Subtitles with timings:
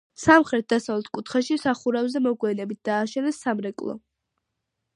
[0.21, 3.97] სამხრეთ-დასავლეთ კუთხეში სახურავზე მოგვიანებით დააშენეს სამრეკლო.